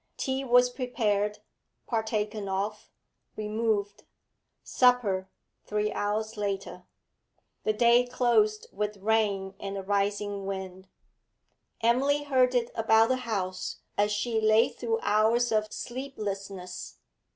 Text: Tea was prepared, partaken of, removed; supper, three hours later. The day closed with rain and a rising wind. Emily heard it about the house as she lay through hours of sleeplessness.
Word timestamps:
Tea 0.17 0.43
was 0.43 0.71
prepared, 0.71 1.43
partaken 1.85 2.49
of, 2.49 2.89
removed; 3.35 4.03
supper, 4.63 5.29
three 5.63 5.93
hours 5.93 6.37
later. 6.37 6.87
The 7.65 7.73
day 7.73 8.07
closed 8.07 8.65
with 8.73 8.97
rain 8.97 9.53
and 9.59 9.77
a 9.77 9.83
rising 9.83 10.47
wind. 10.47 10.87
Emily 11.81 12.23
heard 12.23 12.55
it 12.55 12.71
about 12.73 13.09
the 13.09 13.17
house 13.17 13.81
as 13.95 14.11
she 14.11 14.41
lay 14.41 14.69
through 14.69 14.97
hours 15.03 15.51
of 15.51 15.71
sleeplessness. 15.71 16.97